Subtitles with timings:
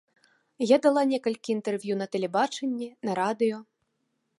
[0.75, 3.57] Я дала некалькі інтэрв'ю на тэлебачанні, на радыё.